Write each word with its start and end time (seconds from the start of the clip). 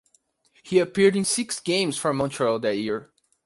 He 0.63 0.79
appeared 0.79 1.15
in 1.15 1.23
six 1.25 1.59
games 1.59 1.95
for 1.95 2.11
Montreal 2.11 2.57
that 2.61 2.75
year. 2.77 3.11